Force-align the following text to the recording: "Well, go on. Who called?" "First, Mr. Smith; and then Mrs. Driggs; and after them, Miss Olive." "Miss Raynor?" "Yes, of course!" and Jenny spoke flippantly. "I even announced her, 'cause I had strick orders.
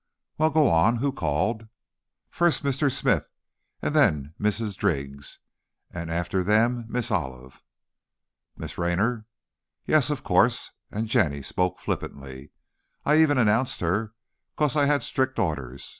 "Well, 0.39 0.49
go 0.49 0.67
on. 0.67 0.95
Who 0.95 1.11
called?" 1.11 1.67
"First, 2.31 2.63
Mr. 2.63 2.91
Smith; 2.91 3.27
and 3.83 3.95
then 3.95 4.33
Mrs. 4.39 4.75
Driggs; 4.75 5.37
and 5.91 6.09
after 6.09 6.43
them, 6.43 6.85
Miss 6.89 7.11
Olive." 7.11 7.61
"Miss 8.57 8.79
Raynor?" 8.79 9.27
"Yes, 9.85 10.09
of 10.09 10.23
course!" 10.23 10.71
and 10.89 11.07
Jenny 11.07 11.43
spoke 11.43 11.77
flippantly. 11.77 12.49
"I 13.05 13.17
even 13.21 13.37
announced 13.37 13.79
her, 13.81 14.15
'cause 14.55 14.75
I 14.75 14.85
had 14.87 15.03
strick 15.03 15.37
orders. 15.37 15.87